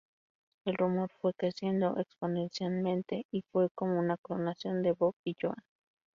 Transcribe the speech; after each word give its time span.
El 0.65 0.77
rumor 0.77 1.11
fue 1.21 1.35
creciendo 1.35 1.95
exponencialmente 1.99 3.27
y 3.29 3.43
fue 3.51 3.69
como 3.75 3.99
una 3.99 4.17
coronación 4.17 4.81
de 4.81 4.93
Bob 4.93 5.13
y 5.23 5.35
Joan. 5.39 5.57